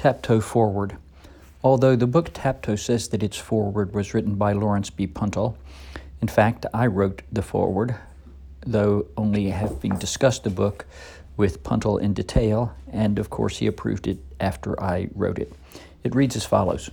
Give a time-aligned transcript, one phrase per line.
[0.00, 0.96] TAPTOE Foreword.
[1.62, 5.06] Although the book TAPTOE says that its foreword was written by Lorenz B.
[5.06, 5.58] Puntel,
[6.22, 7.96] in fact, I wrote the foreword,
[8.66, 10.86] though only having discussed the book
[11.36, 15.52] with Puntel in detail, and of course he approved it after I wrote it.
[16.02, 16.90] It reads as follows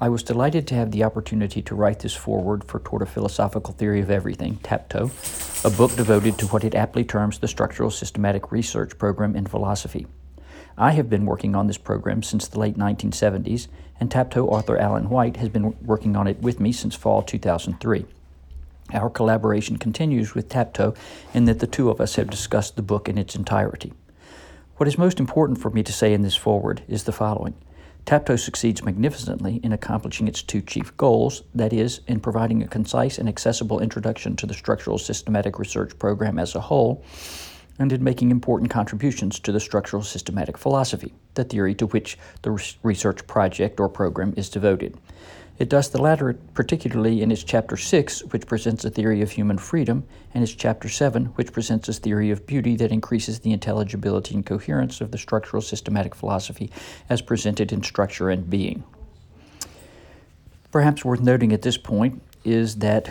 [0.00, 3.74] I was delighted to have the opportunity to write this foreword for Toward a Philosophical
[3.74, 8.50] Theory of Everything, TAPTOE, a book devoted to what it aptly terms the Structural Systematic
[8.50, 10.08] Research Program in Philosophy.
[10.76, 13.68] I have been working on this program since the late 1970s,
[14.00, 18.06] and TAPTOE author Alan White has been working on it with me since fall 2003.
[18.92, 20.96] Our collaboration continues with TAPTOE
[21.32, 23.92] in that the two of us have discussed the book in its entirety.
[24.76, 27.54] What is most important for me to say in this foreword is the following.
[28.04, 33.16] TAPTOE succeeds magnificently in accomplishing its two chief goals that is, in providing a concise
[33.16, 37.02] and accessible introduction to the structural systematic research program as a whole,
[37.78, 42.74] and in making important contributions to the structural systematic philosophy, the theory to which the
[42.82, 44.96] research project or program is devoted.
[45.56, 49.58] It does the latter particularly in its Chapter 6, which presents a theory of human
[49.58, 54.34] freedom, and its Chapter 7, which presents a theory of beauty that increases the intelligibility
[54.34, 56.72] and coherence of the structural systematic philosophy
[57.08, 58.82] as presented in Structure and Being.
[60.72, 63.08] Perhaps worth noting at this point is that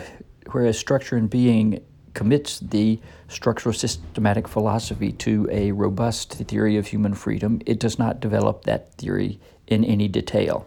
[0.52, 1.82] whereas Structure and Being
[2.14, 8.20] commits the structural systematic philosophy to a robust theory of human freedom, it does not
[8.20, 10.66] develop that theory in any detail.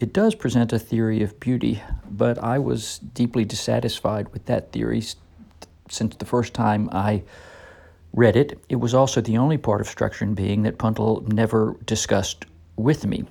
[0.00, 5.02] It does present a theory of beauty, but I was deeply dissatisfied with that theory
[5.88, 7.22] since the first time I
[8.14, 8.58] read it.
[8.68, 13.04] It was also the only part of structure and being that Puntel never discussed with
[13.04, 13.26] me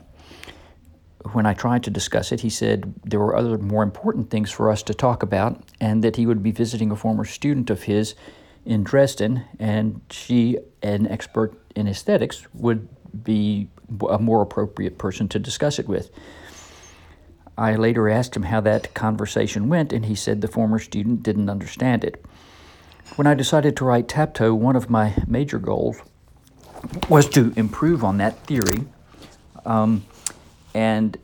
[1.31, 4.71] when I tried to discuss it, he said there were other more important things for
[4.71, 8.15] us to talk about, and that he would be visiting a former student of his
[8.65, 12.87] in Dresden, and she, an expert in aesthetics, would
[13.23, 13.67] be
[14.09, 16.09] a more appropriate person to discuss it with.
[17.57, 21.49] I later asked him how that conversation went, and he said the former student didn't
[21.49, 22.23] understand it.
[23.15, 25.97] When I decided to write TAPTOE, one of my major goals
[27.09, 28.85] was to improve on that theory.
[29.65, 30.05] Um,
[30.73, 31.17] and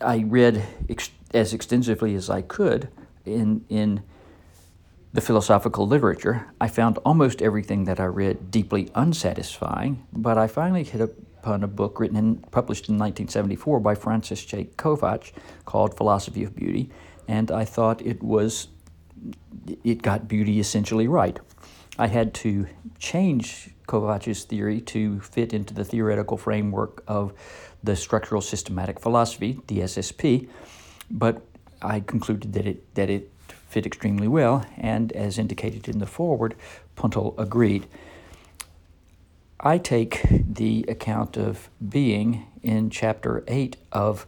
[0.00, 2.88] I read ex- as extensively as I could
[3.24, 4.02] in, in
[5.12, 6.46] the philosophical literature.
[6.60, 11.68] I found almost everything that I read deeply unsatisfying, but I finally hit upon a
[11.68, 14.68] book written and published in 1974 by Francis J.
[14.76, 15.32] Kovach
[15.64, 16.90] called Philosophy of Beauty,
[17.26, 18.68] and I thought it was
[19.84, 21.38] it got beauty essentially right.
[21.98, 22.66] I had to
[22.98, 27.32] change Kovach's theory to fit into the theoretical framework of
[27.82, 30.48] the structural systematic philosophy, the SSP,
[31.10, 31.42] but
[31.82, 33.30] I concluded that it that it
[33.68, 36.54] fit extremely well, and as indicated in the foreword,
[36.96, 37.86] Puntel agreed.
[39.60, 44.26] I take the account of being in chapter 8 of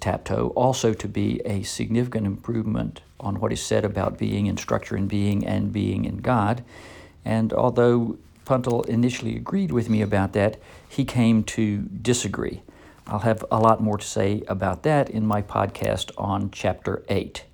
[0.00, 4.96] TAPTOE also to be a significant improvement on what is said about being in structure
[4.96, 6.64] and being and being in God.
[7.24, 10.58] And although Puntel initially agreed with me about that,
[10.88, 12.62] he came to disagree.
[13.06, 17.44] I'll have a lot more to say about that in my podcast on Chapter 8.